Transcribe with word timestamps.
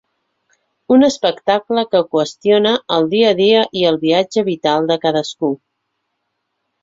Un 0.93 1.03
espectacle 1.07 1.81
que 1.91 1.99
qüestiona 2.15 2.71
el 2.97 3.05
dia 3.13 3.29
a 3.31 3.35
dia 3.41 3.61
i 3.81 3.85
el 3.91 3.99
viatge 4.07 4.45
vital 4.49 4.89
de 4.93 4.97
cadascú. 5.07 5.51